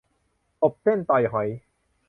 [0.61, 1.47] กบเต้นต่อยหอย